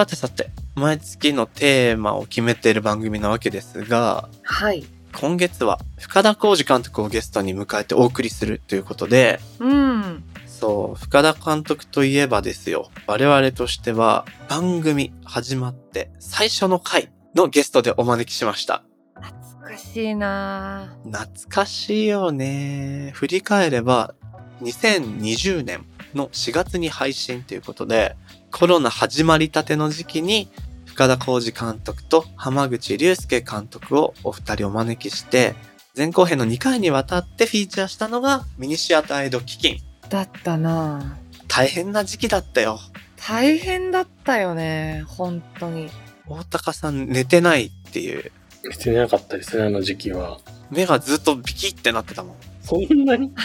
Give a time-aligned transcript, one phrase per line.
[0.00, 4.86] さてさて、毎月のテーマを決めている番組なわけですが、はい。
[5.12, 10.24] 今月は深田浩二監督をゲストに迎えてお送りするということで、うん。
[10.46, 12.90] そう、深田監督といえばですよ。
[13.06, 18.82] 我々としては番組始まって最初の回のゲストでお招きしました。
[19.16, 23.10] 懐かしいな懐かしいよね。
[23.12, 24.14] 振り返れば、
[24.62, 28.16] 2020年の4月に配信ということで、
[28.50, 30.48] コロナ始まりたての時期に、
[30.86, 35.54] 深田浩二監督と浜口竜介監督をお二人お招きして、
[35.96, 39.78] 前後編の2回にわたってフィーチャーしたのがミニシアターエド基金。
[40.08, 41.16] だったな
[41.48, 42.80] 大変な時期だったよ。
[43.16, 45.04] 大変だったよね。
[45.06, 45.88] 本当に。
[46.26, 48.30] 大高さん寝てないっていう。
[48.72, 50.38] してなかったですね、あの時期は。
[50.70, 52.36] 目がずっとビキってなってたもん。
[52.62, 53.32] そんなに？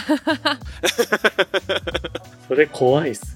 [2.48, 3.35] それ怖いっす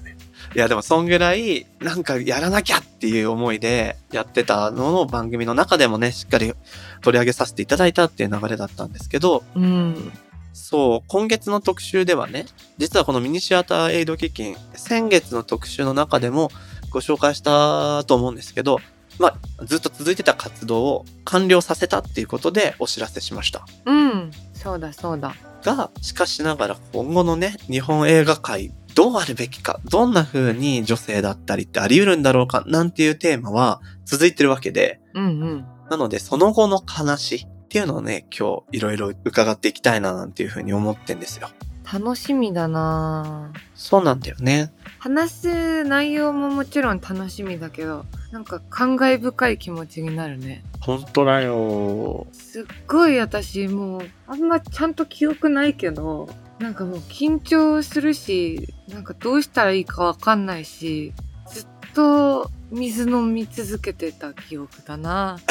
[0.53, 6.53] いやでもそんぐらいなんかやらなきゃっていう思いでやってたのの番組の中でもね、しっかり
[7.01, 10.11] 取り上げさせていただいたっていう流れだったんですけど、うん。
[10.53, 12.45] そう、今月の特集ではね、
[12.77, 16.51] 実はこのミニシアターエイド基金、先月の特集の中でも
[16.89, 18.79] ご紹介したと思うんですけど、
[19.19, 23.65] まあ、ずっと続いてた活動を完了させたっていうことでお知らせしました。
[23.85, 24.31] うん。
[24.53, 25.35] そうだそうだ。
[25.63, 35.65] が、しかしながら今後のね、日本映画界どうあるべきか、どんな風に女性だったりってあり得るんだろうか、なんていうテーマは続いてるわけで、うんうん。
[35.89, 41.49] なのでその後の話っていうのをね、今日いろいろ伺っていきたいななんていう風に思ってんですよ。
[41.91, 44.71] 楽しみだなそうなんだよね。
[44.99, 50.63] 話す内容ももちろん楽しみだけど、なんか感慨深い気持ちになるね。
[50.79, 52.27] 本当だよ。
[52.31, 56.29] すっごい私もうあんまちゃんと記憶ないけど
[56.61, 61.11] なんかもう緊張するしなんかどうしたらいいかわかんないし
[61.51, 65.39] ずっと水飲み続けてた記憶だな。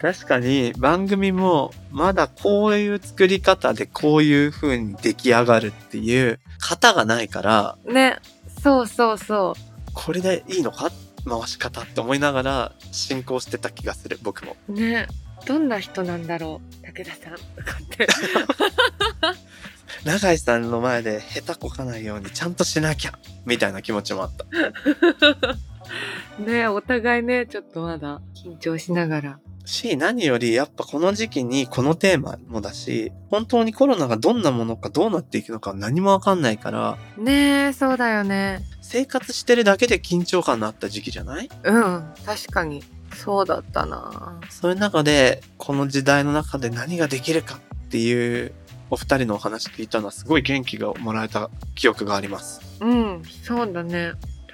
[0.00, 8.18] 確かに番組もまだこういう作り方でこういう風に出来上がるっていう型がないから、ね
[8.62, 9.54] そうそうそ
[9.92, 10.90] これでいいのか？
[11.28, 14.56] 回し方って思いながら進行してた気がする、僕も。
[14.68, 15.06] うね
[15.46, 17.34] どんな人なんだろう武田さん。
[17.34, 18.06] とかって
[20.04, 24.44] 永井さんの前で下手こかないようにちゃんとしなきゃみたいな気持ちもあった。
[26.42, 29.40] ねお互いねちょっとまだ緊張しながら。
[29.66, 38.62] し、何よりやっぱこの時期にこのテーマもだし、本当にコロナがどんなものかどうなっていくのか何もわかんないから、ねそうだよね。
[38.80, 41.48] 生活してるだけで緊張感のあった時期じゃない？
[41.64, 42.82] うん確かに
[43.14, 48.52] そうだったなそういう中で、この時代の中で何ができるかっていう
[48.90, 52.60] お二人のお話聞いたのはすごい元気がもらえた記憶があります。
[52.80, 54.12] うんそうだね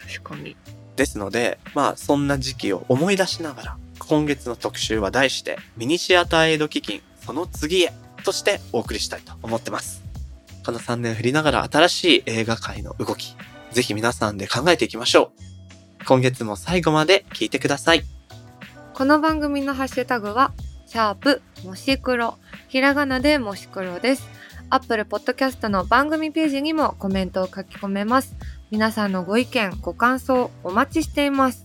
[0.08, 0.56] 確かに
[0.96, 7.92] ですので、まあそんな時期を思い出しながら、今月の特集は題して、ミニシアターエイド基金、その次へ
[8.24, 10.02] としてお送りしたいと思ってます。
[10.64, 13.36] この3年振りながら新しい映画界の動き、
[13.72, 15.32] ぜひ皆さんで考えていきましょ
[16.00, 16.04] う。
[16.06, 18.15] 今月も最後まで聞いてください。
[18.96, 20.54] この番組のハッシュタグは、
[20.86, 24.26] シャープもし黒、ひらがなでもし黒です。
[24.70, 28.36] アップルポッドキャストの番組ページにもコメントを書き込めます。
[28.70, 31.62] 皆さんのご意見、ご感想お待ちしています。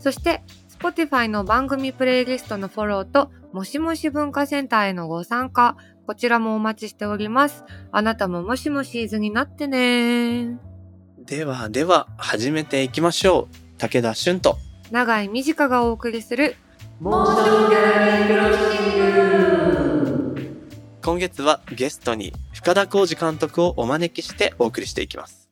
[0.00, 5.76] そして、Spotify の番組プレイリストのフォローと、もしもし文化センターへのご参加、
[6.06, 7.62] こちらもお待ちしております。
[7.92, 10.58] あなたももしもシーズになってね
[11.26, 13.76] ではでは、始めていきましょう。
[13.76, 14.56] 武田俊と、
[14.90, 16.56] 長い短がお送りする
[17.02, 25.48] モーションキャラメルロシック今月はゲストに深田浩二監督をお招きしてお送りしていきます。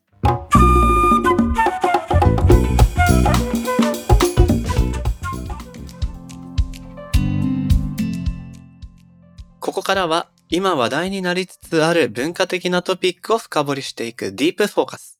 [9.59, 15.19] ここからは今話題になりつつある文化的なトピックを深掘りしていくディープフォーカス。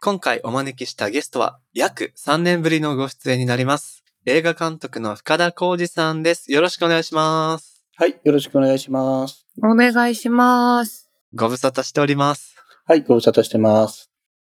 [0.00, 3.99] 今回お招きしたゲストは約3年ぶりのご出演になります。
[4.26, 6.52] 映画監督の深田浩二さんです。
[6.52, 7.82] よろしくお願いします。
[7.96, 9.46] はい、よろしくお願いします。
[9.62, 11.10] お願いします。
[11.34, 12.54] ご無沙汰しております。
[12.84, 14.10] はい、ご無沙汰してます。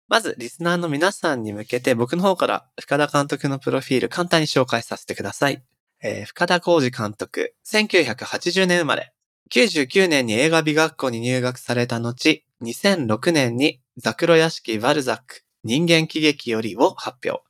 [0.06, 5.64] まず、リスナーの皆さんに向けて僕の方から深田監督のプロフィール簡単に紹介させてください。
[6.02, 9.14] えー深田浩二監督、1980年生まれ。
[9.50, 17.42] 99年に映画美学校に入学された後、2006年にザクロ屋敷バルザック、人間喜劇よりを発表。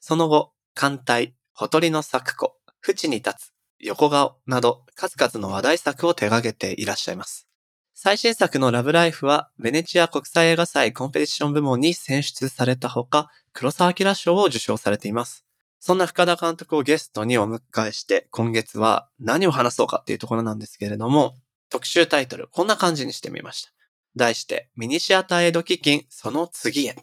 [0.00, 7.48] その後、艦隊、ほとりの咲子、淵に立つ、横顔など数々の話題作を手掛けていらっしゃいます。
[7.94, 15.44] 最新作のラブライフは、ベネチア国際映画祭コンペティション部門に選出されたほか、黒沢明賞を受賞されています。
[15.78, 21.36] そんな深田監督をゲストにお迎えして、今月は何を話そうかっていうところなんですけれども、
[21.70, 23.72] 特集タイトル、こんな感じにしてみました。
[24.16, 26.96] 題して、ミニシアターエド基金、その次へ。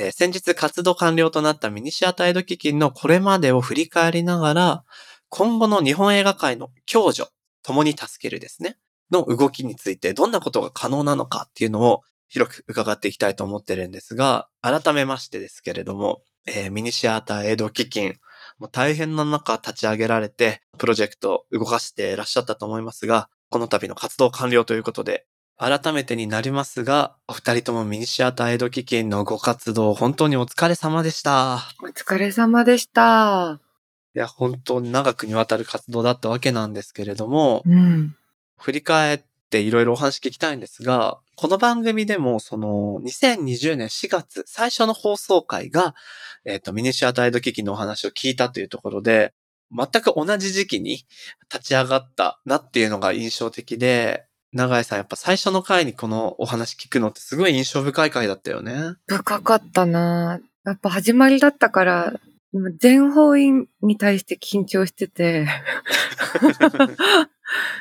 [0.00, 4.84] えー先日活動完了となったミニシアターエド基金のこれまでを振り返りながら、
[5.28, 7.28] 今後の日本映画界の共助、
[7.62, 8.78] 共に助けるですね、
[9.10, 18.14] の動きについてどんなことが可能なのかっていうのを広く伺っていきたいと思ってるんですが、改めましてですけれども、えーミニシアターエイド基金、
[18.58, 25.26] もう大変な中立ち上げられて、プロジェクト動かしていらっしゃったと思いますが、この度の活動完了ということで、
[25.60, 31.58] 改めてになりますが、お二人ともミニシアターエイド基金のご活動、本当にお疲れ様でした。
[31.82, 33.60] お疲れ様でした。
[34.14, 38.16] いや、本当に長くにわたる活動だったわけなんですけれども、うん。
[38.58, 45.94] 振り返っていろいろお話聞きたいんですが、この番組でも、その、2020年4月、最初の放送回が、
[46.46, 49.34] えっ、と、ミニシアタード基金のお話を聞いたというところで、
[49.70, 51.04] 全く同じ時期に
[51.52, 58.94] 立ち上がったなっていうのが印象的で、長井さん、やっぱ最初の回にこのお話聞くのってすごい印象深い回だったよね。
[59.06, 62.12] 深かったなやっぱ始まりだったから、
[62.78, 65.46] 全方位に対して緊張してて、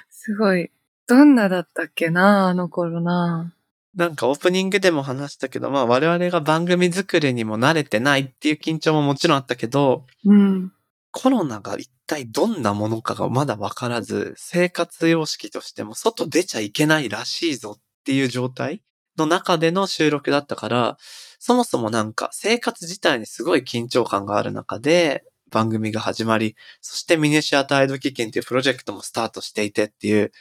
[0.09, 0.69] すごい、
[1.07, 3.51] どんなだったっけなあの頃な
[3.95, 10.71] なんかオープニングでも話したけど、まあ我々が番組作りにも慣れてないっていう緊張ももちろんあったけど、うん。
[11.11, 18.83] コロナが一体どんなものかがまだわからず、生活様式としても外出ちゃいけないらしいぞっていう状態
[19.17, 20.97] の中での収録だったから、
[21.39, 30.31] そもそもなんか生活自体にすごい緊張感がある中で番組が始まり、そしてミニシアタイド基金っていうプロジェクトもスタートしていてっていう、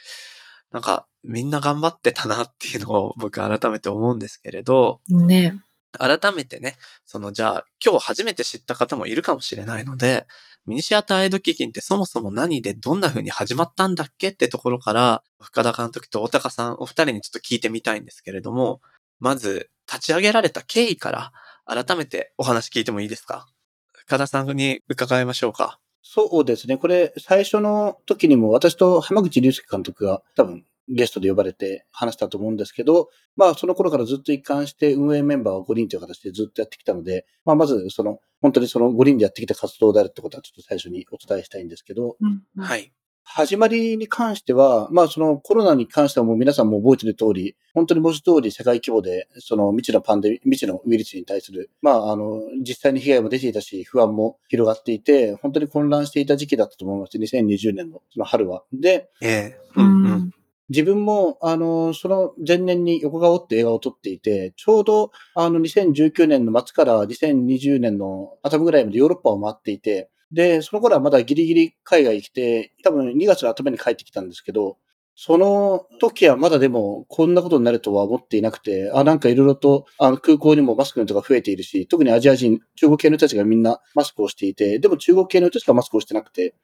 [0.71, 5.59] なんかみんな頑張ってたなっていうのを僕改めて思うんですけれど、ね。
[5.97, 6.75] 改めてね、
[7.05, 10.27] そのじゃあ今日初めて知った方もいるかもしれないので、
[10.65, 18.81] ミニシアターエイド基金ってそもそも何でどんな風に始まったんだっけってところから、深田監督と大高さんお二人にちょっと聞いてみたいんですけれども、
[19.19, 21.31] まず立ち上げられた経緯から
[21.65, 23.47] 改めてお話聞いてもいいですか？
[23.93, 25.79] 深田さんに伺いましょうか。
[26.01, 26.77] そうですね。
[26.77, 42.43] これ、最初の時にも私と浜口竜介監督が多分ゲストで呼ばれて話したと思うんですけど、まあその頃からずっと一貫して運営メンバーは5人という形でずっとやってきたので、まあまずその、本当にその5人でやってきた活動であるってことはちょっと最初にお伝えしたいんですけど、うん。
[42.57, 42.91] はい。
[43.31, 57.17] 始まりに関しては、まあそのコロナに関してはもう皆さんも覚えてる通り、本当に文字通り世界規模で、その未知のパンデミ、未知のウイルスに対する、まああの、実際に被害も出ていたし、不安も広がっていて、本当に混乱していた時期だったと思います。
[57.19, 58.63] 2020年のその春は。
[58.73, 60.31] で、ええううんうん。
[60.71, 60.73] ん。
[60.73, 74.77] 自分も、あの、その前年に横顔って映画を撮っていて、ちょうど、あの、2019年の末から2020年の頭ぐらいまでヨーロッパを回っていて、で、その頃はまだギリギリ海外来て、多分2月の頭に帰ってきたんですけど、
[75.21, 86.55] その時はまだでもこんなことになるとは思っていなくて、あ、なんかいろいろとあの空港にもマスクの人が増えているし、特にアジア人、中国系の人たちがみんなマスクをしていて、でも中国系の人しかマスクをしてなくて。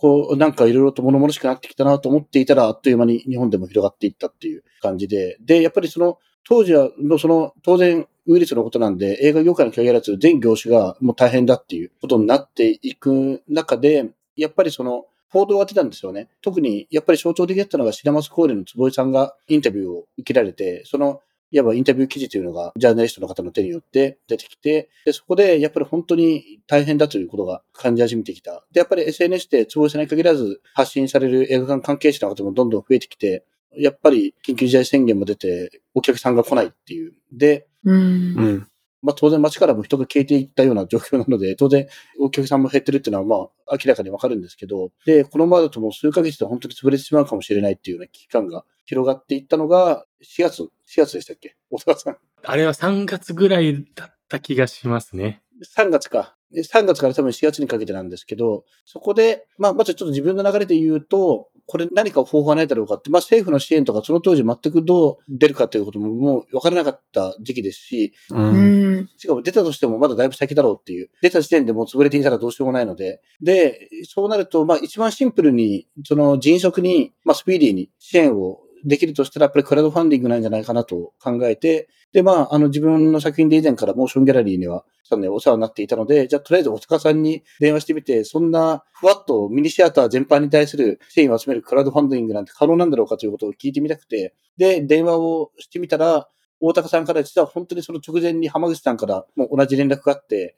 [0.00, 6.88] こう、なんかいろいろと物々しくなってきたなと思っていたら、あっという間に日本でも広がっていったっていう感じで、で、やっぱりその、当時は、
[7.18, 16.30] その、当然、ウイルスのことなんで、映画業界に限らず、全業種がもう大変だっていうことになっていく中で、やっぱりその、報道が出たんですよね。
[16.40, 28.64] 特に、やっぱり象徴的だったのが、シナマスコーレの坪井さんがインタビューを受けられて、その、いわばインタビュー記事というのが、ジャーナリストの方の手によって出てきて、で、そこで、やっぱり本当に大変だということが感じ始めてきた。
[28.72, 33.44] で、やっぱり SNS で坪井さんに限らず発信される映画館関係者の方もどんどん増えてきて、
[33.76, 37.14] やっぱり緊急事態宣言も出て、お客さんが来ないっていう。
[37.32, 38.66] で、うんうん。
[39.02, 41.86] まあ当然街からも人が消えていったような状況なので、当然
[42.20, 51.56] お客さんも減ってるっていうのはまあ明らかにわかるんですけど、で、このままだともう数ヶ月で本当に潰れてしまうかもしれないっていうような危機感が広がっていったのが、4月、4月でしたっけ？
[51.70, 52.16] 大沢さん。
[52.42, 55.42] あれは3月ぐらいだった気がしますね。
[55.76, 56.36] 3月か。
[56.52, 68.34] で3月から多分4月にかけてなんですけど、そこで、まあ、まずちょっと自分の流れで言うと、これ何か方法はないだろうかって、まあ政府の支援とかその当時全くどう出るかということももう分からなかった時期ですし、う。
[68.34, 69.10] うんん。
[69.16, 96.28] しかも出たとしてもまだだいぶ先だろうっていう、出た時点でもう潰れていたらどうしようもないので、で、そうなると、まあ一番シンプルに、その迅速に、まあスピーディーに支援をできるとしたら、やっぱりクラウドファンディングなんじゃないかなと考えて、で、まあ、あの自分の作品で以前からモーションギャラリーには、さんね、お世話になっていたので、じゃあとりあえず大塚さんに電話してみて、そんなふわっとミニシアター全般に対する支援を集めるクラウドファンディングなんて可能なんだろうかということを聞いてみたくて、で、電話をしてみたら、
[96.60, 100.56] 大高さんから実は本当にその直前に浜口さんからもう同じ連絡があって、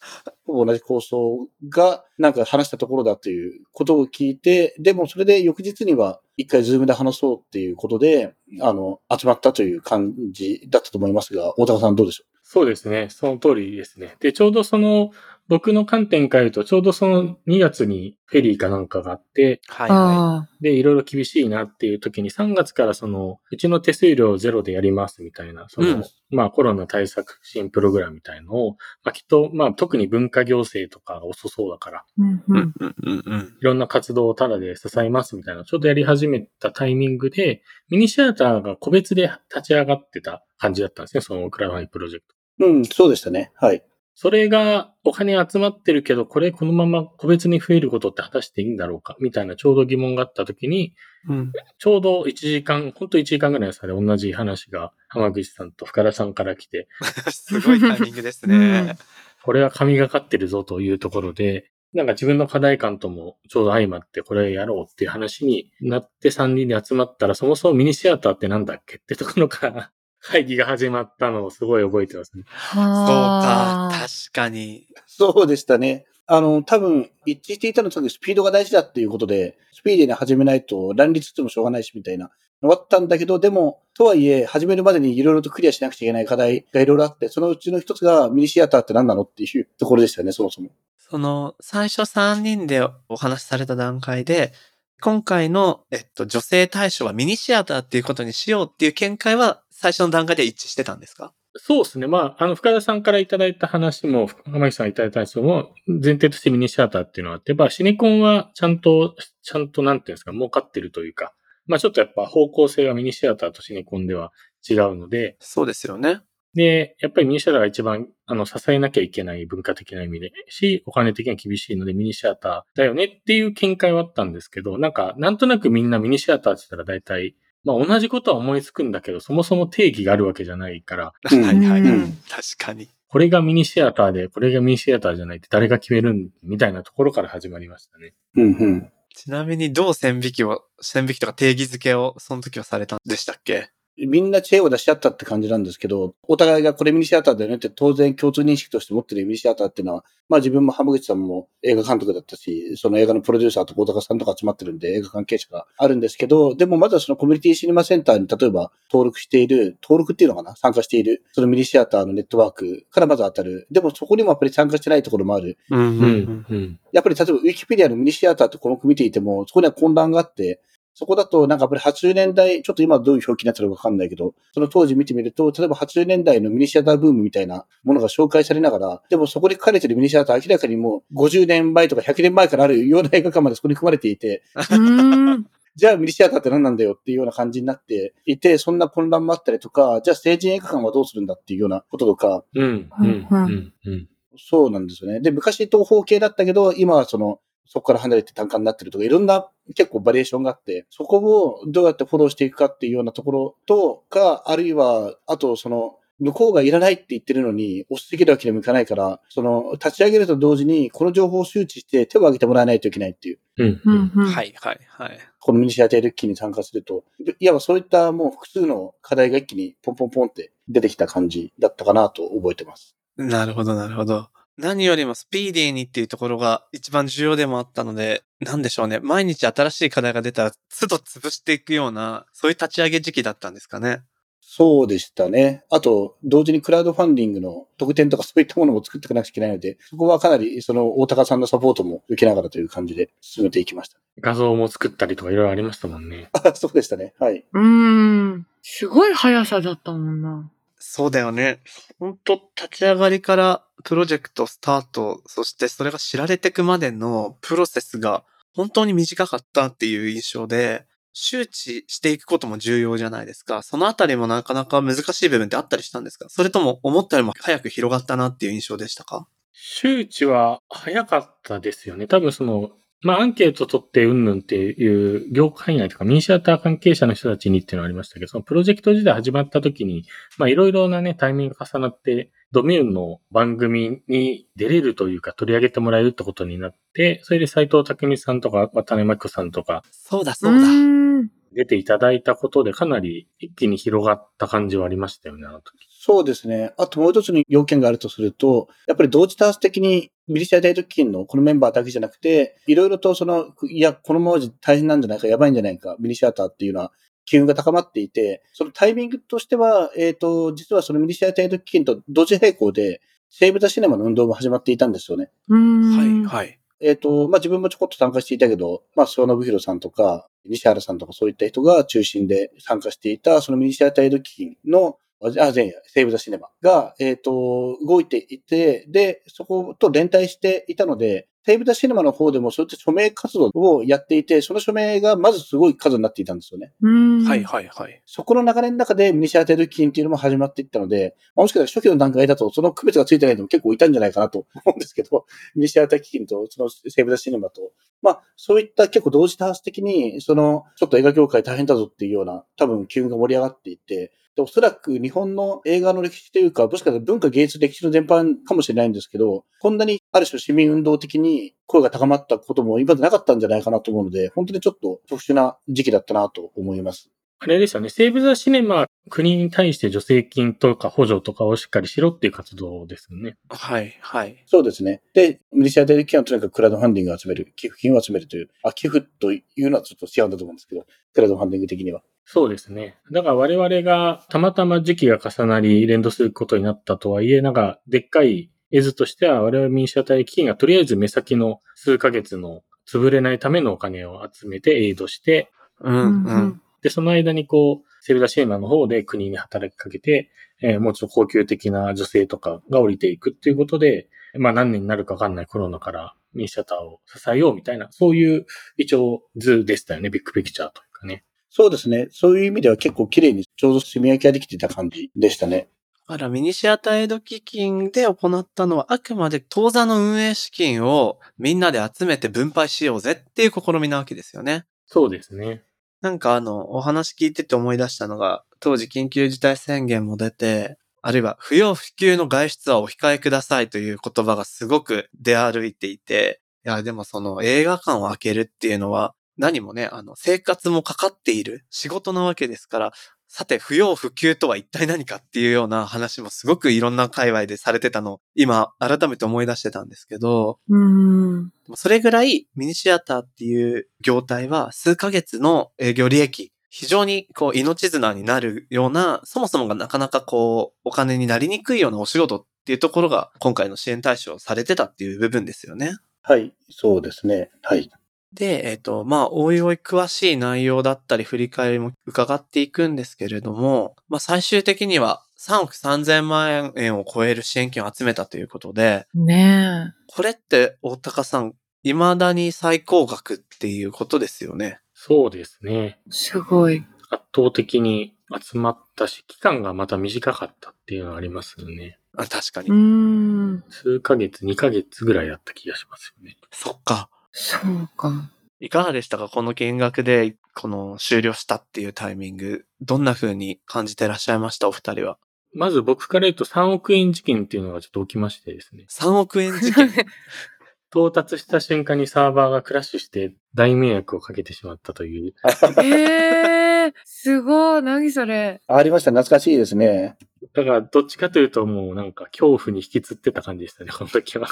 [0.46, 12.30] ほぼ同じ構想が、なんか話したところだということを聞いて、でもそれで翌日には一回ズームで話そうっていうことで、あの、集まったという感じだったと思いますが、大高さんどうでしょう？
[12.42, 13.08] そうですね。
[13.10, 14.16] その通りですね。
[14.20, 15.10] で、ちょうどその、
[15.50, 32.34] 僕の観点から言うと、ちょうどその2月にフェリーかなんかがあって、はいはあで、いろいろ厳しいなっていう時に3月からその、うちの手数料ゼロでやりますみたいな、その、うんまあコロナ対策支援プログラムみたいのを、まあきっと、まあ特に文化行政とかが遅そうだから、うんい。
[32.34, 33.56] ううんんうんうんうん。
[33.60, 42.66] いろんな活動をタダで支えますみたいな、ちょうどやり始めたタイミングで、ミニシアターが個別で立ち上がってた感じだったんですね、そのクラウドファンディングプロジェクト。
[42.66, 43.50] ううん、そうでしたね。
[43.56, 43.82] はい。
[44.22, 49.16] それがお金集まってるけど、これこのまま個別に増えることって果たしていいんだろうか？
[49.18, 50.92] みたいなちょうど疑問があった時に、
[51.26, 51.52] うん。
[51.78, 56.86] ちょうど1時間、ほんと1時間ぐらいの差で同じ話が浜口さんと深田さんから来て、
[57.32, 58.98] すごいタイミングですね。
[59.42, 69.90] これは神がかってるぞというところで、なんか自分の課題感ともちょうど相まってこれやろうっていう話になって3人で集まったら、そもそもミニシアターってなんだっけってところから
[70.22, 72.44] 会議が始まったのをすごい覚えてますね。
[72.72, 73.90] そうかは。
[73.92, 74.86] 確かに。
[75.06, 76.04] そうでしたね。
[76.26, 82.30] あの、多分、一致していたのはとスピードが大事だっていうことで、スピーディーに始めないと乱立してもしょうがないしみたいな
[82.62, 90.70] のがあったんだけど、でも、とはいえ、始めるまでにいろいろとクリアしなくちゃいけない課題がいろいろあって、そのうちの一つがミニシアターって何なのっていうところでしたよね、そもそも。
[90.98, 94.52] その、最初3人でお話しされた段階で、
[95.00, 101.32] 今回の、えっと、女性対象はミニシアターっていうことにしようっていう見解は最初の段階で一致してたんですか？
[101.56, 102.06] そうですね。
[102.06, 111.34] まあ、あの、深田さんからいただいた話も、浜口さんがいただいた話も、前提としてミニシアターっていうのがあって、まあ、シネコンはちゃんと、ちゃんとなんていうんですか、儲かってるというか、
[111.66, 114.30] まあ、ちょっとやっぱ方向性がミニシアターとシネコンでは
[114.68, 116.20] 違うので、そうですよね。
[116.54, 131.80] で、やっぱりミニシアターが一番、あの、支えなきゃいけない文化的な意味で、し、お金的には厳しいのでミニシアターだよねっていう見解はあったんですけど、なんか、なんとなくみんなミニシアターって言ったら大体、まあ同じことは思いつくんだけど、そもそも定義があるわけじゃないから、う んはいはい。
[131.82, 132.88] うん確かに。
[133.06, 138.14] これがミニシアターで、これがミニシアターじゃないって誰が決めるんみたいなところから始まりましたね。
[138.36, 138.92] うんうん。
[139.14, 143.70] ちなみにどう線引きを、線引きとか定義づけをその時はされたんでしたっけ？
[144.06, 160.56] みんな知恵を出し合ったって感じなんですけど、お互いがこれミニシアターだよねって当然共通認識として持ってるミニシアターっていうのは、まあ自分も浜口さんも映画監督だったし、その映画のプロデューサーと大高さんとか集まってるんで映画関係者があるんですけど、でもまずはそのコミュニティシネマセンターに例えば登録している、登録っていうのかな？
[160.56, 163.66] 参加している、そのミニシアターのネットワークからまず当たる。
[163.70, 165.58] でもそこにもやっぱり参加してないところもある。
[165.70, 166.46] うんうん。
[166.48, 166.80] うん。
[166.92, 170.60] やっぱり例えばウィキペディアのミニシアターってこの組見ていても、そこには混乱があって、
[170.94, 185.46] そこだとなんかやっぱり80年代、ちょっと今どういう表記になってるのかわかんないけど、その当時見てみると、例えば80年代のミニシアターブームみたいなものが紹介されながら、でもそこに書かれてるミニシアター明らかにもう50年前とか100年前からあるような映画館までそこに組まれていて、 うん。
[185.76, 192.90] じゃあミニシアターって何なんだよっていうような感じになっていて、そんな混乱もあったりとか、じゃあ成人映画館はどうするんだっていうようなこととか、うん。
[193.00, 193.26] うん。
[193.30, 193.72] うん。
[193.86, 194.08] うん。
[194.36, 195.20] そうなんですよね。
[195.20, 197.40] で、昔東方系だったけど、今はその、
[197.72, 213.38] そこから離れて単価になってるとか、いろんな結構バリエーションがあって、そこをどうやってフォローしていくかっていうようなところとか、あるいは、あとその、向こうがいらないって言ってるのに、押しすぎるわけにもいかないから、その、立ち上げると同時に、この情報を周知して手を挙げてもらわないといけないっていう。
[213.56, 213.80] うん。
[213.84, 214.12] うん。
[214.16, 214.24] うん。
[214.26, 215.18] はいはいはい。
[215.38, 217.04] このミニシアタールッキーに参加すると、
[217.38, 222.96] いわばそういったもう複数の課題が一気にポンポンポンって出てきた感じだったかなと覚えてます。
[223.16, 224.28] なるほどなるほど。
[224.60, 229.00] 何よりもスピーディーにっていうところが一番重要でもあったので、なんでしょうね。
[229.00, 234.02] 毎日新しい課題が出たら、都度潰していくような、そういう立ち上げ時期だったんですかね。
[234.42, 235.64] そうでしたね。
[235.70, 243.98] あと、同時にクラウドファンディングの特典とかそういったものも作っていかなくちゃいけないので、そこはかなり、その、大高さんのサポートも受けながらという感じで進めていきました。
[244.20, 246.28] 画像も作ったりとかいろいろありましたもんね。
[246.32, 247.14] あ、 そうでしたね。
[247.18, 247.46] はい。
[247.52, 248.46] うん。
[248.62, 250.50] すごい速さだったもんな。
[250.82, 251.60] そうだよね。
[251.98, 263.62] 本当立ち上がりからプロジェクトスタート、そしてそれが知られてくまでのプロセスが本当に短かったっていう印象で、周知していくことも重要じゃないですか。
[263.62, 266.28] そのあたりもなかなか難しい部分ってあったりしたんですか？
[266.28, 269.26] それとも思ったよりも早く広がったなっていう印象でしたか？
[269.52, 272.06] 周知は早かったですよね。
[272.06, 272.70] 多分その、
[273.02, 280.04] まあアンケート取ってうんぬんっていう業界内とかミニシアター関係者の人たちにっていうのがありましたけど、そのプロジェクト自体始まった時に、
[280.36, 290.68] まあいろいろなね、タイミングが重なって、ドミューンの番組に出れるというか取り上げてもらえるってことになって、それで斎藤匠さんとか渡辺真紀子さんとかそうだそうだ。
[290.68, 291.28] ん。
[291.52, 295.89] 出ていただいたことでかなり一気に広がった感じはありましたよね、あの時。
[296.02, 296.72] そうですね。
[296.78, 306.92] あともう一つの要件があるとすると、やっぱり同時多発的にミリシア大特勤のこのメンバーだけじゃなくて、いろいろとその、いや、このまま大変なんじゃないか、やばいんじゃないか、ミニシアターっていうのは
[307.26, 315.30] 機運が高まっていて、そのタイミングとしては、えっ、と、実はそのミニシア大特勤と同時並行で、セーブ・ザ・シネマの運動も始まっていたんですよね。
[315.50, 316.24] うーん。
[316.24, 316.58] はい、はい。
[316.80, 336.72] えっ、と、まあ、自分もちょこっと参加していたけど、まあ、諏訪信弘さんとか、西原さんとかそういった人が中心で参加していた、そのミニシアタイド基金の、あ、前夜、セーブ・ザ・シネマが、えっ、と、動いていて、で、そこと連帯していたので、セーブ・ザ・シネマの方でもそういった署名活動をやっていて、その署名がまずすごい数になっていたんですよね。
[336.82, 337.24] うーん。
[337.24, 338.02] はい、はい、はい。
[338.04, 345.24] そこの流れの中でミニシアタイド基金っていうのも始まっていったので、まあもしかしたら初期の段階だとその区別がついてない人も結構いたんじゃないかなと思うんですけど、
[345.56, 347.72] ミニシアタイ基金とそのセーブ・ザ・シネマと、
[348.02, 367.10] まあそういった結構同時多発的に、そのちょっと映画業界大変だぞっていうような多分機運が盛り上がっていて、でおそらく日本の映画の歴史というか、もしかしたら文化芸術歴史の全般かもしれないんですけど、こんなにある種市民運動的に声が高まったことも今までなかったんじゃないかなと思うので、本当にちょっと特殊な時期だったなと思います。
[367.42, 367.88] あれですよね。
[367.88, 373.38] セーブ・ザ・シネマ、国に対して助成金とか補助とかをしっかりしろっていう活動ですよね。
[373.48, 374.44] はい、はい。
[374.44, 375.00] そうですね。
[375.14, 380.84] で、ミニシアタイド基金はとにかくクラウドファンディングを集める、寄付金を集めるという、あ、寄付というのはちょっと違うんだと思うんですけど、
[381.14, 382.02] クラウドファンディング的には。
[382.32, 382.96] そうですね。
[383.10, 396.06] だから我々がたまたま時期が重なり連動することになったとはいえ、なんかでっかい絵図としては我々民主社体基金がとりあえず目先の数ヶ月の潰れないためのお金を集めてエイドして、うん、ううん
[396.50, 396.62] ん。
[396.82, 400.30] で、その間にこう、セルダシェーマの方で国に働きかけて、
[400.62, 404.08] えーもうちょっと高級的な女性とかが降りていくっていうことで、
[404.38, 410.10] まあ何年になるかわかんないコロナからミニシアターを支えようみたいな、そういう一応図でしたよね。
[410.10, 411.24] ビッグピクチャーというかね。
[411.50, 412.08] そうですね。
[412.12, 415.68] そういう意味では結構綺麗にちょうど住み分けができていた感じでしたね。
[416.06, 424.66] あら、ミニシアターエイド基金で行ったのは、あくまで当座の運営資金をみんなで集めて分配しようぜっていう試みなわけですよね。
[424.86, 425.62] そうですね。
[426.00, 442.92] なんかあの、お話聞いてて思い出したのが、当時緊急事態宣言も出て、あるいは不要不急の外出はお控えくださいという言葉がすごく出歩いていて、いや、でもその映画館を開けるっていうのは、何もね、あの、生活もかかっている仕事なわけですから、
[443.26, 451.48] さて、不要不急とは一体何かっていうような話もすごくいろんな界隈でされてたのを、今、改めて思い出してたんですけど、うーん。
[451.48, 465.96] でもそれぐらいミニシアターっていう業態は数ヶ月の営業利益、非常にこう命綱になるような、そもそもがなかなかこうお金になりにくいようなお仕事っていうところが今回の支援対象されてたっていう部分ですよね。
[466.22, 466.52] はい。
[466.68, 467.50] そうですね。
[467.62, 467.90] はい。
[468.32, 484.80] で、えっ、と、まあ、おいおい詳しい内容だったり振り返りも伺っていくんですけれども、まあ、最終的には3億3000万円を超える支援金を集めたということで、ねこれって大高さん、未だに最高額っていうことですよね。
[484.92, 485.72] そうですね。
[485.72, 486.10] え。
[486.10, 486.84] すごい。
[487.08, 491.98] 圧倒的に集まったし、期間がまた短かったっていうのはありますよね。
[492.16, 492.68] あ確かに。
[492.68, 493.64] うーん。
[493.70, 496.36] 数ヶ月、2ヶ月ぐらいだった気がしますよね。
[496.50, 497.08] そっか。
[497.32, 498.30] そうか。
[498.60, 499.28] いかがでしたか？
[499.28, 502.66] この金額で、この終了したっていうタイミング。
[502.80, 504.68] どんな風に感じてらっしゃいました？
[504.68, 505.18] お二人は。
[505.54, 508.86] まず僕から言うと3億円事件っていうのがちょっと起きましてですね。
[508.90, 509.90] 3億円事件？
[510.92, 515.34] 到達した瞬間にサーバーがクラッシュして大迷惑をかけてしまったという。
[515.84, 517.82] えー、すごい。
[517.82, 518.60] 何それ？
[518.66, 519.10] ありました。
[519.12, 520.18] 懐かしいですね。
[520.52, 524.48] だからどっちかというともうなんか恐怖に引きつってた感じでしたね、この時は。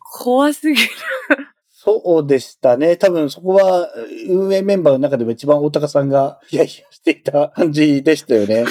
[0.00, 0.88] 怖すぎる。
[1.88, 2.96] そうでしたね。
[2.96, 3.88] 多分そこは
[4.28, 8.64] 運営メンバーの中でも一番大高さんがヒヤヒヤしていた感じでしたよね。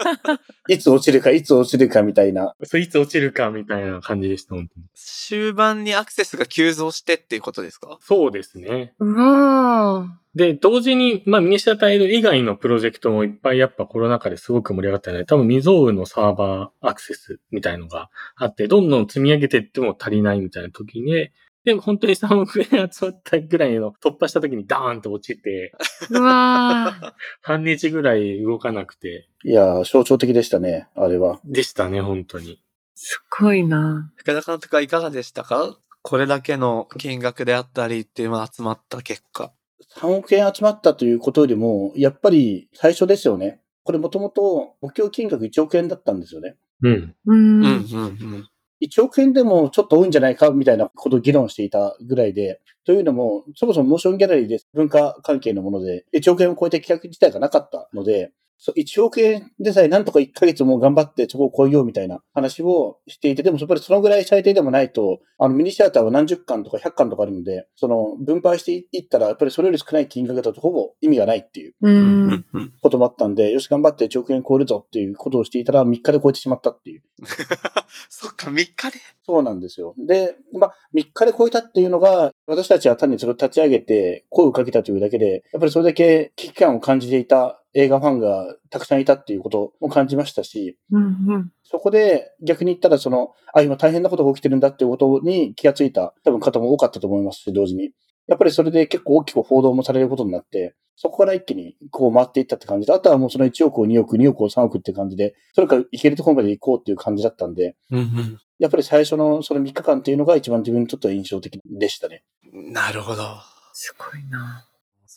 [0.68, 2.54] いつ落ちるか、いつ落ちるかみたいな。
[2.64, 4.86] それいつ落ちるかみたいな感じでした、本当に。
[4.94, 7.96] 終盤にアクセスが急増してっていうことですか？
[8.02, 8.92] そうですね。
[8.98, 10.20] うわー。
[10.38, 21.30] で、同時に、まあ、ミニシアタイド以外のプロジェクトもいっぱいやっぱコロナ禍ですごく盛り上がったので、多分未曾有のサーバーアクセスみたいのがあって、どんどん積み上げていっても足りないみたいな時に、
[21.70, 25.72] でも本当に3億円集まったぐらいの突破した時にダーンと落ちて、
[26.10, 27.12] うわー。
[27.42, 31.38] 半日ぐらい動かなくて、いやー、象徴的でしたね、あれは。
[31.44, 32.60] でしたね、本当に。
[32.96, 34.10] すごいな。
[34.16, 35.78] 福田監督はいかがでしたか？
[36.02, 39.52] これだけの金額であったりっていうのが集まった結果。
[39.96, 43.60] 3億円集まったということよりも、やっぱり最初ですよね。
[43.84, 46.56] これもともと目標金額1億円だったんですよね。
[46.82, 46.92] うん。
[47.26, 47.64] ううん、ん。
[47.64, 48.48] うん、うん。
[48.80, 58.32] 1億円でもちょっと多いんじゃないかみたいなことを議論していたぐらいで、というのも、そもそもモーションギャラリーで文化関係のもので、1億円を超えた企画自体がなかったので、
[58.62, 71.74] そう1億円でさえなんとか1ヶ月も頑張ってそこを超えようみたいな話をしていて、でもやっぱりそのぐらい最低でもないと、あのミニシアターは何十巻とか100巻とかあるので、その分配していったら、やっぱりそれより少ない金額だとほぼ意味がないっていう。
[72.82, 77.02] こともあったんで、よし頑張って1億円超えるぞっていうことをしていたら3日で超えてしまったっていう。
[78.10, 78.98] そっか、3日で？
[79.24, 79.94] そうなんですよ。
[79.96, 91.06] で、まあ、3日で超えたっていうのが、私たちは単にそれを立ち上げて声をかけたというだけで、やっぱりそれだけ危機感を感じていた映画ファンがたくさんいたっていうことも感じましたし、うんう
[91.38, 91.52] ん。
[91.62, 97.90] そこで逆に言ったらその、あ、今大変なことが起きてるんだっていうことに気がついた多分方も多かったと思いますし、同時に。
[98.26, 112.24] やっぱりそれで結構大きく報道もされることになって、そこから一気にこう回っていったって感じで、あとはもうその1億を2億、2億を3億って感じで、それから行けるところまで行こうっていう感じだったんで、うんやっぱり最初のその3日間っていうのが一番自分にとっては印象的でしたね。
[112.52, 112.72] うん。
[112.74, 113.22] なるほど。
[113.72, 114.66] すごいな。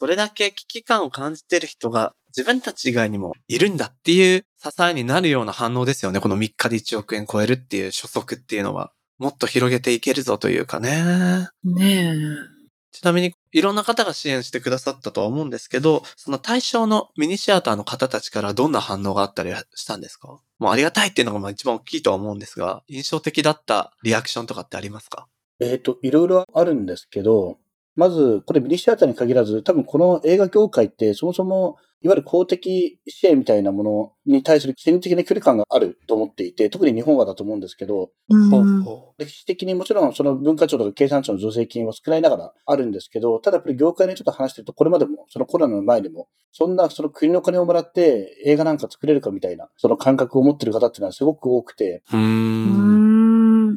[0.03, 6.19] それだけ危機感を感じてる人が自分たち以外にもいるんだっていう支えになるような反応ですよね。
[6.19, 8.91] この3日で1億円超えるっていう初速っていうのは。
[9.17, 11.47] もっと広げていけるぞというかね。
[11.63, 12.15] ね
[12.91, 20.37] ちなみに、いろんな方が支援してくださったとは思うんですけど、その対象のミニシアターの方たちからどんな反応があったりしたんですか？
[20.59, 25.27] もうありがたいっていうのがまあ一番大きいとは思うんですが、印象的だったリアクションとかってありますか？
[25.61, 27.57] えっ、と、いろいろあるんですけど、
[27.95, 38.09] まず、これミニシアターに限らず、多分この映画業界ってそもそも、いわゆる公的支援みたいなものに対する心理的な距離感があると思っていて、特に日本はだと思うんですけど、
[39.17, 52.03] 歴史的にもちろんその文化庁とか経産庁の助成金は少ないながらあるんですけど、ただやっぱり業界にちょっと話してると、これまでも、そのコロナの前にも、そんなその国の金をもらって映画なんか作れるかみたいな、その感覚を持ってる方っていうのはすごく多くて。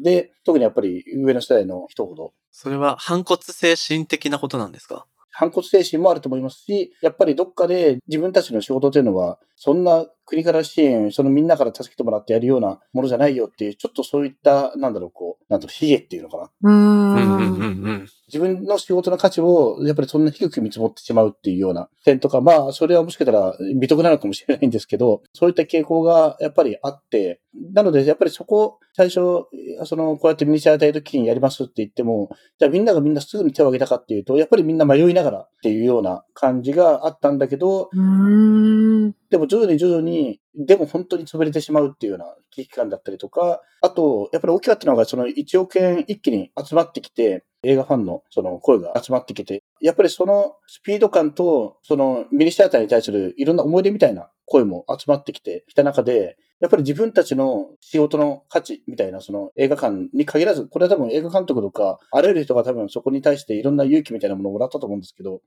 [0.03, 5.07] で、特にやっぱり上の世代の人ほど、それは反骨精神的なことなんですか？
[5.39, 16.51] 反骨精神もあると思いますし、やっぱりどっかで自分たちの仕事というのは、そんな国から支援、そのみんなから助けてもらってやるようなものじゃないよっていう、ちょっとそういった、なんだろう、こう、なんだろう、卑下っていうのかな。
[16.63, 17.63] ううんうんうんん。
[17.63, 18.09] うん。
[18.29, 27.41] 自分の仕事の価値を、やっぱりそんな低く見積もってしまうっていうような点とか、まあ、それはもしかしたら美徳なのかもしれないんですけど、そういった傾向がやっぱりあって、
[27.73, 29.47] なので、やっぱりそこ、最初、
[29.85, 39.13] その、こうやってミニシアター時にやりますって言っても、じゃあみんながみんなすぐに手を挙げたかっていうと、やっぱりみんな迷いながらっていうような感じがあったんだけど、うん。
[39.31, 65.43] でも徐々に徐々に、でも本当に潰れてしまうっていうような危機感だったりとか、あと、やっぱり大きかったのが、その1億円一気に集まってきて、映画ファンのその声が集まってきて、やっぱりそのスピード感と、そのミニシアターに対するいろんな思い出みたいな声も集まってきてきた中で、やっぱり自分たちの仕事の価値みたいな、その映画館に限らず、これは多分映画監督とか、あらゆる人が多分そこに対していろんな勇気みたいなものをもらったと思うんですけど、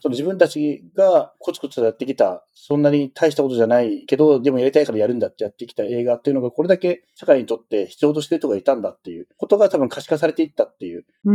[0.00, 11.04] その自分たちがコツコツやってきた、そんなに大したことじゃないけど、でもやりたいからやるんだってやってきた映画っていうのが、これだけ社会にとって必要としてる人がいたんだっていうことが多分可視化されていったっていう。
[11.24, 11.32] う。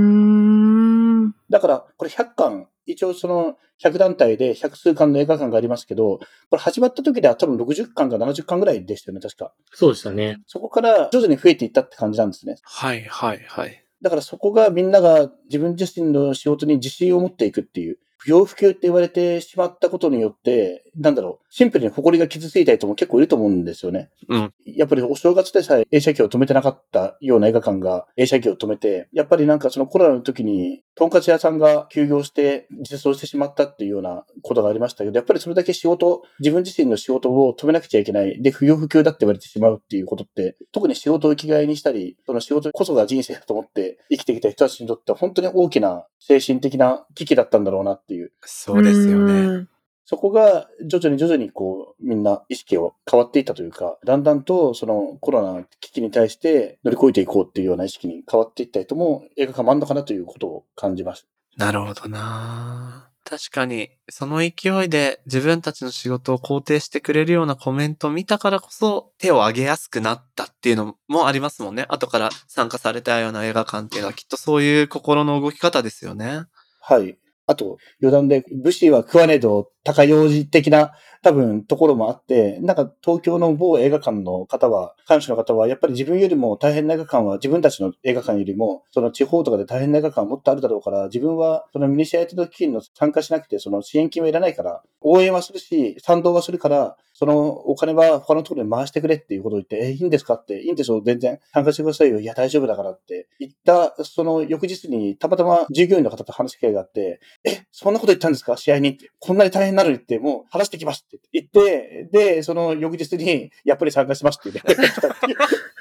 [1.49, 9.53] だから、これ100巻、一応その100団体で100数巻の映画館がありますけど、これ始まった時では多分60巻か70巻ぐらいでしたよね、確か。
[9.71, 10.41] そうでしたね。
[10.47, 12.55] そこから徐々に増えていったって感じなんですね。
[12.63, 13.83] はいはいはい。
[14.01, 24.09] だからそこがみんなが自分自身の仕事に自信を持っていくっていう、不要不急って言われてしまったことによって、なんだろう、シンプルに誇りが傷ついた人も結構いると思うんですよね。
[24.27, 24.53] うん。
[24.65, 38.41] やっぱりお正月でさえ映写機を止めてなかったような映画館が映写機を止めて、やっぱりなんかそのコロナの時に、とんかつ屋さんが休業して自殺をしてしまったっていうようなことがありましたけど、やっぱりそれだけ仕事、自分自身の仕事を止めなくちゃいけない。
[38.41, 48.33] で、不要不急だって言われてしまうっていうことって、特に仕事を生きがいにしたり、その仕事こそが人生だと思って生きてきた人たちにとっては本当に大きな精神的な危機だったんだろうなっていう。
[48.41, 49.67] そうですよね。
[50.07, 50.17] うん。
[50.17, 61.27] そこが徐々に徐々にこうみんな意識を変わっていったというか、だんだんとそのコロナ危機に対して乗り越えていこうっていうような意識に変わっていった人も映画館もあんのかなということを感じます。
[61.57, 71.85] なるほどな確かに、その勢いで自分たちの仕事を肯定してくれるようなコメントを見たからこそ手を挙げやすくなったっていうのもありますもんね。
[71.89, 76.43] 後から参加されたような映画館っていうのはきっとそういう心の動き方ですよね。
[76.79, 77.17] はい。
[77.47, 80.91] あと、余談で、武士は食わねえと高用事的な
[81.27, 102.19] 多分ところもあって、なんか東京の某映画館の方は、監視の方は、やっぱり自分よりも大変な映画館は自分たちの映画館よりも、その地方とかで大変な映画館はもっとあるだろうから、自分はそのミニシアター基金の参加しなくて、その支援金はいらないから、応援はするし、賛同はするから、そのお金は他のところに回してくれっていうことを言って、え、いいんですかって、いいんですよ、全然参加してくださいよ。
[102.21, 108.55] いや、大丈夫だからって言った、その翌日にたまたま従業員の方と話す機会があって、え、そんなこと言ったんですか？
[108.55, 109.09] 試合にって。
[109.19, 114.61] こんなに大変なのにって、もう話してきますってって言って、で、その翌日に、やっぱり参加しますっていうね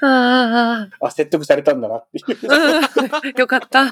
[0.01, 2.21] ああ、説得されたんだなってい
[3.35, 3.39] う。
[3.39, 3.91] よかった。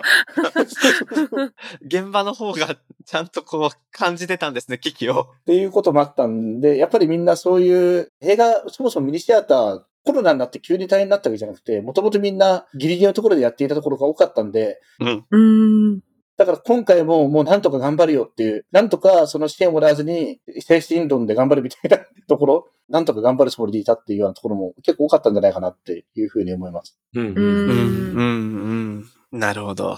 [1.85, 5.27] 現場の方がちゃんとこう感じてたんですね、危機を。
[5.41, 14.79] っていうこともあったんで、やっぱりみんなそういう映画、そもそもミニシアター、コロナになって急に大変になったわけじゃなくて、もともとみんなギリギリのところでやっていたところが多かったんで、
[15.31, 16.01] うん。
[16.37, 16.45] うん。
[16.45, 26.97] だから今回ももうなんとか頑張るよっていう、なんとかその支援をもらわずに、精神論で頑張るみたいなところ、なんとか頑張るつもりでいたっていうようなところも結構多かったんじゃないかなっていうふうに思います。
[27.13, 27.69] うんううん、
[28.15, 29.39] うん、うん。
[29.39, 29.97] なるほど。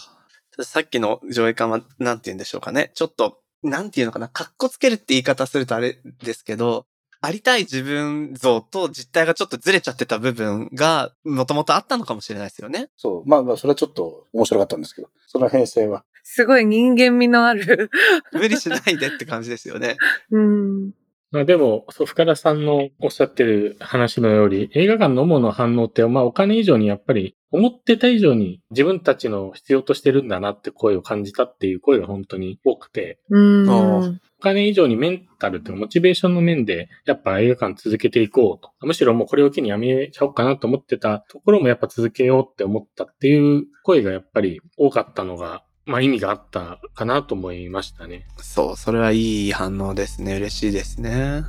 [0.63, 2.91] さっきの上映感は、なんて言うんでしょうかね。
[2.95, 4.29] ちょっと、なんて言うのかな。
[4.29, 6.85] 格好つけるって言い方するとあれですけど、
[7.19, 12.89] ありたい自分像と実態がちょっとずれちゃってた部分が、もともとあったのかもしれないですよね。
[12.95, 13.29] そう。
[13.29, 16.05] まあまあ、それはちょっと面白かったんですけど、その編成は。
[16.29, 17.89] すごい人間味のある。
[18.33, 19.95] 無理しないでって感じですよね。
[20.29, 20.91] うん。
[21.31, 33.69] まあでも、そう、深田さんのおっしゃってる話のように、映画館の主の反応って、まあお金以上にやっぱり、思ってた以上に自分たちの必要としてるんだなって声を感じたっていう声が本当に多くて、うん。
[33.69, 38.71] お金以上にメンタルというかモチベーションの面で、やっぱ映画館続けていこうと。
[38.85, 48.27] むしろもうこれを機にやめちゃおうかなと思ってたところもやっぱ続けようって思ったっていう声がやっぱり多かったのが、まあ意味があったかなと思いましたね。
[48.39, 50.35] そう、それはいい反応ですね。
[50.35, 51.45] 嬉しいですね。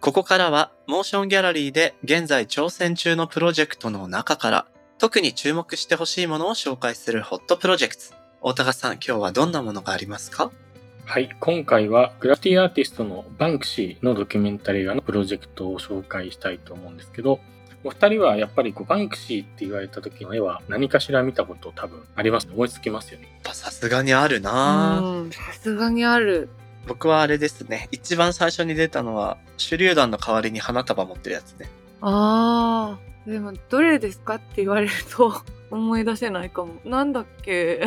[0.00, 4.66] ここからは、モーションギャラリーで現在挑戦中のプロジェクトの中から、
[4.98, 8.02] 特に注目してほしいものを紹介するホットプロジェクト。
[8.40, 10.50] 大高さん、今日はどんなものがありますか？
[11.04, 17.40] はい、今回はグラフィティアーティストのバンクシーのドキュメンタリー映画のプロジェクトを紹介したいと思うんですけど、
[17.82, 23.26] お二人はやっぱりこうバンクシーって言われた時の絵は何かしら見たこと多分あります思いつきますよね。
[23.26, 26.48] やっぱさすがにあるなさすがにある。
[26.86, 27.88] 僕はあれですね。
[27.90, 31.68] 一番最初に出たのは、手榴弾の代わりに花束持ってるやつね。
[32.00, 33.13] ああ。
[33.26, 35.32] でも、どれですかって言われると
[35.70, 36.74] 思い出せないかも。
[36.84, 37.84] なんだっけ？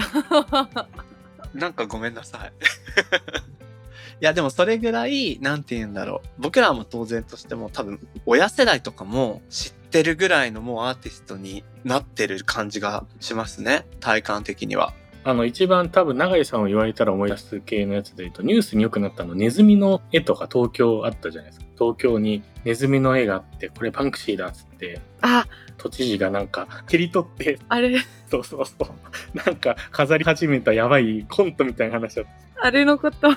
[1.54, 2.52] なんかごめんなさい。
[4.20, 6.42] いや、でもそれぐらい、なんて言うんだろう。
[6.42, 13.86] 僕らも当然としても多分、親世代とかも知ってるぐらいのもうアーティストになってる感じがしますね。
[14.00, 14.94] 体感的には。
[15.24, 21.67] あの一番多分永井さんを言われたら思い出す系のやつで言うとニュースによくなったのネズミの絵とか東京あったじゃないですか。
[21.78, 25.46] 東京にネズミの絵があってこれパンクシーだっつってあ、
[25.78, 32.66] 都知事がなんか切り取ってあれ、 そうそうそうなんか飾り始めたやばいコントみたいな話だった。
[32.66, 33.30] あれのこと、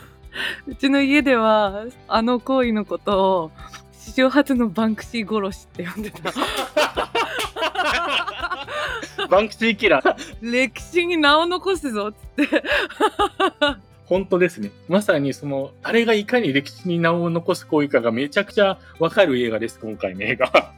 [0.67, 3.51] うちの家では、あの行為のことを、
[3.93, 6.33] 史上初のバンクシー殺しって呼んでた。
[9.29, 12.65] バンクシーキラー歴史に名を残すぞっつって。
[14.11, 14.73] 本当ですね。
[14.89, 20.73] まさにその、あれがいかに歴史に名を残す行為かがめちゃくちゃわかる映画です、今回の映画は。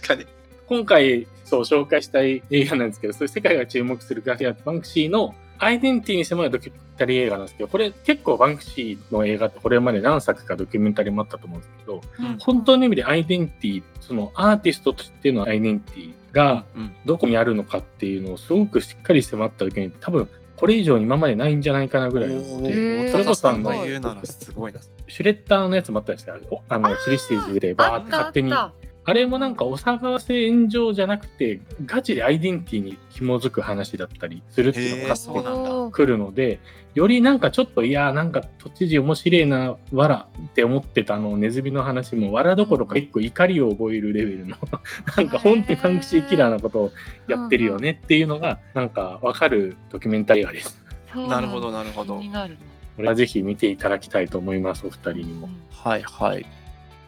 [0.00, 0.26] 確かに。
[0.68, 12.00] 今回、そう、紹介したい映画なんですけど、そういう世界が注目するグラフィアバンクシーのアイデンティティに迫るドキュメンタリー映画なんですけど、これ結構バンクシーの映画ってこれまで何作かドキュメンタリーもあったと思うんですけど、
[12.38, 16.94] 本当の意味でアイデンティティ、そのアーティストとしてのアイデンティティがうん。
[17.04, 20.28] どこにあるのかっていうのをすごくしっかり迫った時に多分
[20.58, 24.80] これ以上今までないんじゃないかなぐらいそれこそあの大高さんが言うならすごいな。
[25.06, 28.52] シュレッダーのやつもあったんですけど、あの、スリステージでバーって勝手に。
[29.08, 36.60] あれもなんかお騒がせ炎上じゃなくて、ガチでアイデンティティに紐づく話だったりするっていうのがそうなんだおー来るので、
[36.94, 44.58] よりなんかちょっと、いやーなんか都知事面白いな、わらって思ってたあのネズミの話も、わらどころか結構怒りを覚えるレベルの、
[45.16, 46.92] なんか本当にパンクシーキラーなことを
[47.28, 50.84] やってるよねっていうのが、なんかわかるドキュメンタリー映画です。
[51.14, 52.20] なるほど、なるほど。
[52.96, 55.48] これはぜひ見ていただきたいと思います、お二人にも。
[55.70, 56.44] はいはい。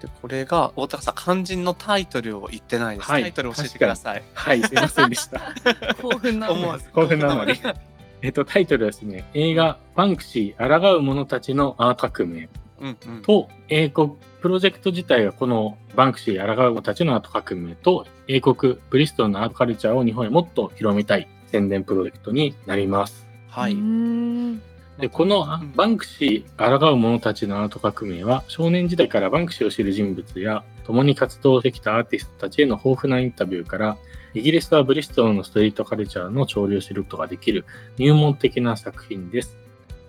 [0.01, 3.11] で、これが、大高さん、肝心のタイトルを言ってないです。
[3.11, 4.23] はいタイトル教えてください。
[4.35, 5.41] はい、すいませんでした。
[6.01, 6.89] 興奮な思わず。
[6.93, 7.53] 興奮なのに。
[8.23, 12.49] えっと、タイトルはですね、映画、バンクシー、抗う者たちのアート革命
[12.81, 13.23] うんうん。
[13.23, 23.27] と、英国、プロジェクト自体がこのバンクシー、抗う者たちのアート革命と、英国、ブリストルのアートカルチャーを日本へもっと広めたい宣伝プロジェクトになります。
[23.49, 23.75] はい。
[25.01, 33.97] で、このうんバンクシー、抗う者たちのアート革命は、少年時代からバンクシーを知る人物や、共に活動してきたアーティストたちへの豊富なインタビューから、
[34.35, 37.65] イギリスはブリストルのストリートカルチャーの潮流を知ることができる
[37.97, 39.57] 入門的な作品です。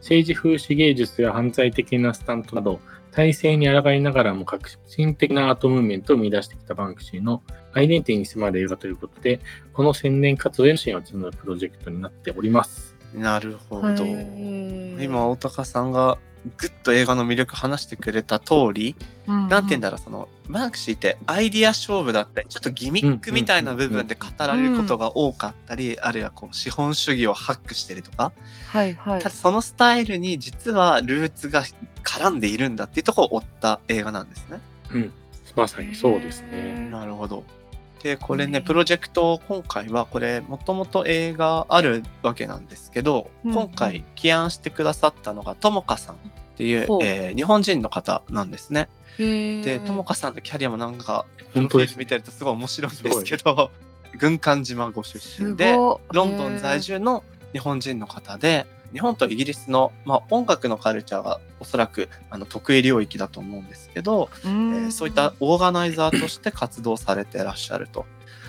[0.01, 2.79] 政治風刺芸術や犯罪的なスタントなど、
[3.11, 9.39] 体制に抗いながらも革新的なアートムーブメントを生み出してきたバンクシーのアイデンティティに迫る映画ということで、
[9.73, 12.90] この宣伝活動への支援を募るプロジェクトになっております。
[13.13, 14.05] なるほど。
[14.05, 16.17] 今今、大高さんが
[16.57, 18.95] ぐっと映画の魅力話してくれた通り、
[19.27, 28.31] なんて言うんだろう、その、バンクシーってアイディア勝負だったり、ちょっとギミックみたいな部分で語られることが多かったり、あるいはこう、資本主義をハックしてるとか、
[28.67, 31.63] はいはいただそのスタイルに実はルーツが
[32.03, 34.61] 絡んでいるんだっていうところを追った映画なんですね。
[34.91, 35.13] うん。
[35.55, 36.89] まさにそうですね。
[36.89, 37.43] なるほど。
[38.03, 38.65] で、これね、うん。
[38.65, 43.53] プロジェクト、今回はこれ、もともと映画あるわけなんですけど、うん。
[43.53, 46.17] 今回起案してくださったのが、ともかさんっ
[46.57, 48.89] ていうえー日本人の方なんですね。
[49.19, 51.69] へで、ともかさんのキャリアもなんか、本当です。
[51.69, 53.71] プロフィール見てるとすごい面白いんですけど、
[54.17, 68.05] 軍艦島ご出す身で、ごロンドン在住の日本人の方で、日本とイギリスの、まあ、音楽のカルチャーがおそらくあの得意領域だと思うんですけど、ええーそういったオーガナイザーとして活動されてらっしゃると。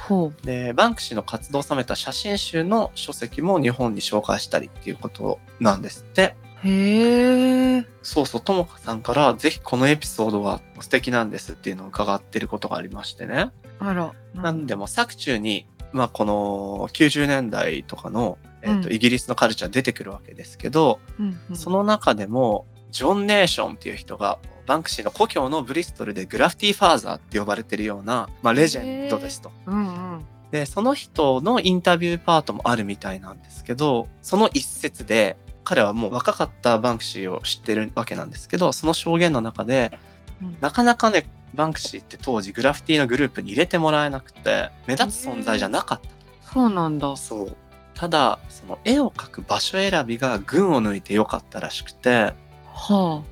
[0.09, 6.35] ほで、バンクシーの活動を収めた写真集の書籍も日本に紹介したりっていうことなんですって。
[6.65, 13.51] うへえそうそう、ともかさんからぜひこのエピソードが素敵なんですっていうのを伺ってることがありましてね。
[13.79, 18.95] あらなんでも作中に、まあこの90年代とかの、えーとうん。
[18.95, 21.57] イギリスのカルチャー出てくるわけですけど、うんうん。
[21.57, 29.51] その中でもジョン・ネーションっていう人がバンクシーの故郷のブリストルでグラフィティファーザーって呼ばれてるような、まあ、レジェンドですと。
[29.67, 30.25] うんうん。
[30.51, 39.99] で、その人のインタビューパートもあるみたいなんですけど、その一節で、彼はもう若かったバンクシーを知ってるわけなんですけど、その証言の中で、
[40.43, 40.57] うん。
[40.61, 46.53] なかなかね、バンクシーって当時グラフィティのグループに入れてもらえなくて、目立つ存在じゃなかった。
[46.53, 47.17] そうなんだ。
[47.17, 47.57] そう。
[47.95, 52.33] ただ、その絵を描く場所選びが群を抜いてよかったらしくて、
[52.73, 53.23] は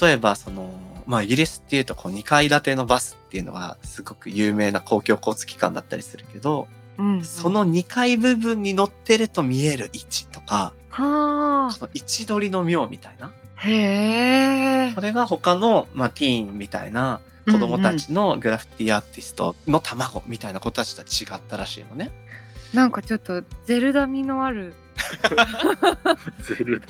[0.00, 0.70] 例えばその、
[1.06, 7.24] まあイギリスっていうとこう2階建てのバスっていうのがすごく有名な公共交通機関だったりするけど、あうん。
[7.24, 13.28] その2階部分に乗ってると見える位置とか、はその位置取りの妙みたいな。
[13.28, 14.92] あへえ。
[14.94, 22.10] これが他の、まあ、ティーンみたいな子供たちのグラフィティアーティストの卵みたいな子たちとは違ったらしいのね。
[22.74, 24.74] なんかちょっとゼルダ味のある
[26.42, 26.86] ゼルダ。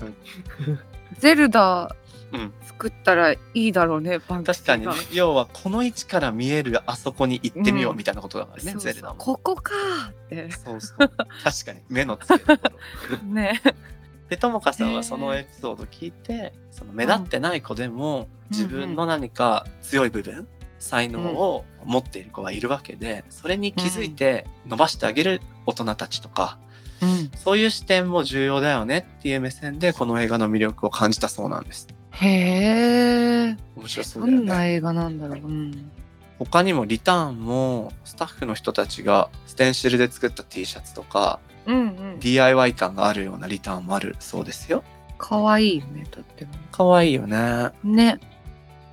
[1.19, 1.95] ゼルダ
[2.33, 5.07] うん作ったらいいだろうねバンクシーが確かにね。
[5.13, 9.17] 要はこの位置から見えるあそこに行ってみようみたいなことだからね、そうそうゼルダも。
[9.17, 10.99] ここかーってそうそう。
[10.99, 11.17] 確
[11.67, 12.71] かに目の付けどこ
[13.11, 13.19] ろ。
[13.35, 13.61] ね
[14.29, 20.47] で、ともかさんはそのエピソードを聞いて、その目立ってない子でも自分の何か強い部分、
[20.81, 26.59] 才能を持っている子がいるわけで、それに気づいて伸ばしてあげる大人たちとか、
[27.03, 31.89] うんそういう視点も重要だよねっていう目線でこの映画の魅力を感じたそうなんです。
[32.13, 34.45] へえ面白そうどだよね。
[34.45, 35.91] んな映画なんだろううん
[36.39, 44.83] 他にもリターンもスタッフの人たちがステンシルで作った T シャツとかうん DIY 感があるようなリターンもあるそうですよ。
[45.19, 47.71] かわいいよねとってもかわいいよね。
[47.85, 48.19] ね。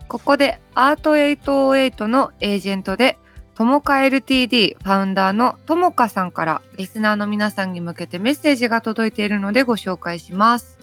[0.07, 3.17] ここでアート808のエージェントで、
[3.55, 10.77] ともか LTD ファウンダーのともかさんからリスナーの皆さんに向けてメッセージが届いているのでご紹介します。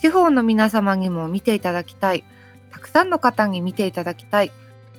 [0.00, 2.24] 地方の皆様にも見ていただきたい。
[2.70, 4.52] たくさんの方に見ていただきたい。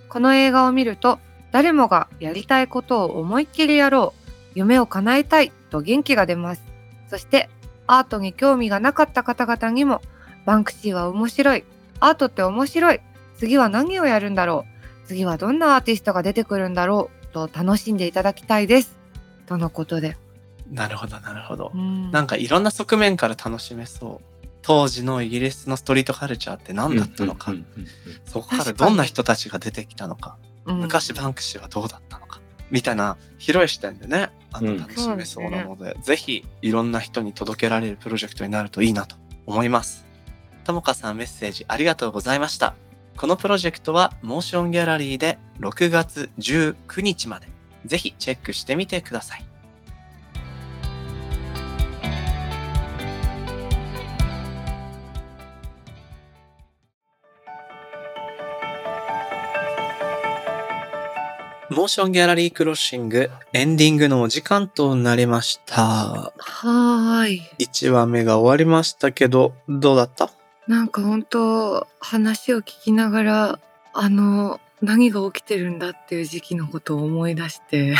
[0.10, 1.20] この映画を見ると、
[1.52, 4.32] 誰もがやりたいことを思いっきりやろう。
[4.54, 6.64] 夢を叶えたいと元気が出ます。
[7.10, 7.50] そして、
[7.88, 10.02] アートに興味がなかった方々にも、
[10.46, 11.64] バンクシーは面白い。
[12.00, 13.00] アートって面白い。
[13.42, 14.66] 次は何をやるんだろ
[15.04, 15.08] う？
[15.08, 17.34] 次はどんなアーティストが出てくるんだろう？
[17.34, 19.00] と楽しんでいただきたいです？
[19.48, 20.16] とのことで。
[20.70, 21.72] なるほどなるほど。
[21.74, 24.48] うんなんかいろんな側面から楽しめそう。
[24.62, 27.88] 当時のイギリスのストリートカルチャーって何だったのか、うんうんうんうん
[28.26, 39.16] そこからどんな人たちが出てきたのか、うん昔バンクシーはどうだったのか、みたいな広い視点でね、あうんの楽しめそうなので、ぜひいろんな人に届けられるプロジェクトになるといいなと
[39.48, 40.06] 思います。
[40.64, 42.76] ともかさんメッセージありがとうございました。
[43.22, 47.46] このプロジェクトはモーションギャラリーで6月19日まで、
[47.86, 49.46] ぜひチェックしてみてください。
[61.70, 65.84] モーションギャラリークロッシングエンディングのお時間となりました。
[65.84, 67.42] はーい。
[67.60, 70.32] 1話目が終わりましたけど、どうだった？
[70.68, 73.60] なんか本当話を聞きながら、
[73.94, 77.96] あの、何が起きてるんだっていう時期のことを思い出して、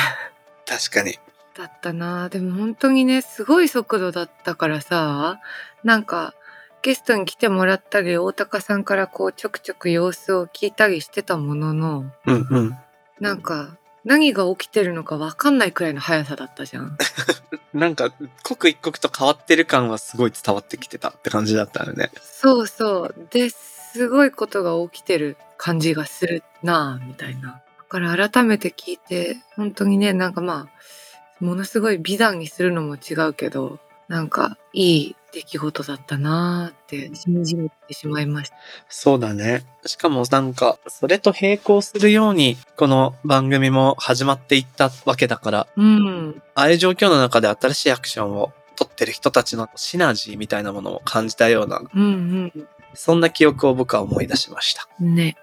[0.66, 1.18] 確かに。
[1.58, 5.40] だったなでも本当にね、すごい速度だったからさ、
[5.84, 6.34] なんか、
[6.82, 12.78] ゲストに来てもらったり、大高さんからこうちょくちょく様子を聞いたりしてたものの、うんうん。
[13.20, 16.98] なんか何が起きてるのかわかんないくらいの速さだったじゃん。
[17.74, 18.12] なんか、
[18.44, 22.12] 刻一刻と変わってる感はすごい伝わってきてたって感じだったよね。
[22.22, 23.28] そうそう。
[23.30, 27.50] で、すごいことが起きてる感じがするなぁ、みたいな。
[27.50, 38.56] だから改めて聞いて、本当にね、なんかまあ、ものすごい美談にするのも違うけど、なんかいい出来事だったなぁってしみじみてしまいました。
[38.90, 39.64] そうだね。
[39.86, 46.42] しかもなんか、それと並行するように、この番組も始まっていったわけだから、うん。
[46.56, 54.88] ああいう状況の中で新しいアクションを取ってる人たちのシナジーみたいなものを感じたような、うんそんな記憶を僕は思い出しました。
[55.00, 55.16] うん。
[55.16, 55.38] ね。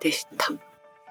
[0.00, 0.50] でした。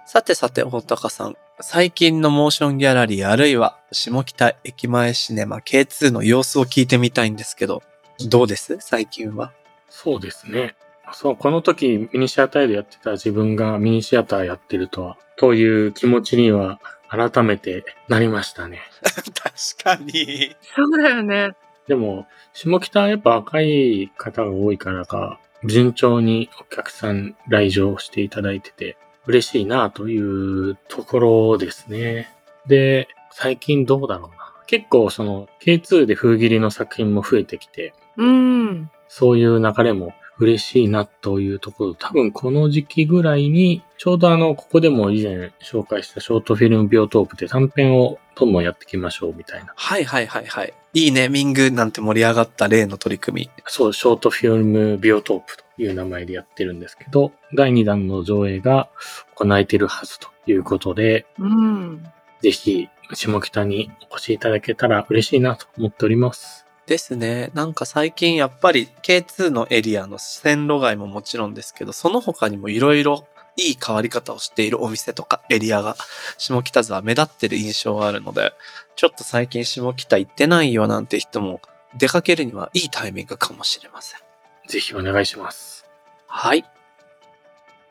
[0.05, 1.35] さてさて、大高さん。
[1.61, 7.83] 最近のモーションギャラリーあるいは下北駅前シネマ K2 の様子を聞いてみたいんですけど、
[8.29, 8.77] どうです？
[8.79, 9.51] 最近は？
[9.89, 10.75] そうですね。
[11.11, 16.79] そう、この時ミニシアターでやってた自分がミニシアターやってるとは、という気持ちには
[17.09, 18.79] 改めてなりましたね。
[19.83, 20.55] 確かに。
[20.75, 21.51] そうだよね。
[21.87, 28.95] でも、下北はやっぱ若い方が多いからか、順調にお客さん来場していただいてて、
[29.25, 32.33] 嬉しいなというところですね。
[32.67, 34.53] で、最近どうだろうな。
[34.67, 38.91] 結構その K2 で封切りの作品も増えてきて、うん。
[39.07, 49.73] そういう流れも嬉しいなというところ、多分この時期ぐらいに、ちょうどあの、ここでも以前紹介したショートフィルムビオトープで短編をどんどんやっていきましょうみたいな。
[49.75, 50.73] はいはいはいはい。
[50.93, 53.49] いいネーミングなんて盛り上がった例の取り組み。
[53.67, 58.89] そう、ショートフィルムビオトープという名前でやってるんですけど、第2弾の上映が
[59.35, 62.03] 行われているはずということで、うん。
[62.41, 66.65] ぜひ、下北にお越しいただけたら嬉しいなと思っております。
[66.85, 67.51] ですね。
[67.53, 73.27] なんか最近やっぱり K2 のエリアの線路街ももちろんですけど、その他にもいろいろ
[73.57, 75.95] いい変わり方をしているお店とかエリアが
[76.37, 78.53] 下北沢目立ってる印象があるので、
[78.95, 81.61] ちょっと最近下北行ってないよなんて人も
[81.97, 84.28] 出かけるにはいいタイミングかもしれません。
[84.69, 85.85] ぜひお願いします。
[86.27, 86.63] はい。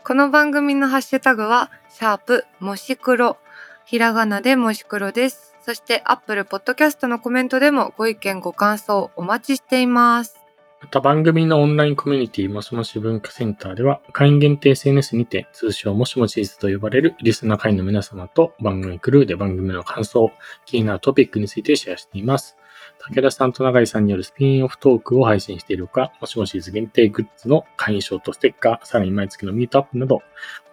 [0.05, 3.37] この番組のハッシュタグは、シャープもし黒。
[3.85, 5.57] ひらがなでもし黒です。
[5.63, 10.39] そして、アップルポッドキャストのコメントでもご意見ご感想お待ちしています。
[10.81, 20.31] また番組のオンラインコミュニティもしもし文化センターでは会員限定 SNS にて通称もしもしーズと呼ばれるリスナー会員の皆様と番組クルーで番組の感想、
[20.65, 22.57] 気になるトピックについてシェアしています。
[23.01, 30.23] 武田さんと永井さんによるスピンオフトークを配信しているほか、もしもしーズ限定グッズの会員証とステッカー、さらに毎月のミートアップなど、こ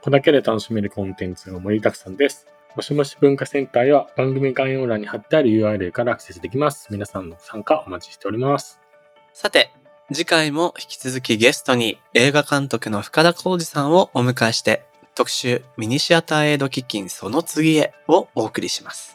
[0.04, 2.48] こだけで楽しめるコンテンツが盛りだくさんです。
[2.76, 6.88] もしもし文化センターへは番組概要欄に貼ってある URL からアクセスできます。
[6.92, 8.82] 皆さんの参加お待ちしております。
[9.34, 9.72] さて、
[10.12, 19.15] 次回も引き続きゲストに映画監督の深田浩二さんをお迎えして特集ミニシアターエイド基金その次へをお送りします。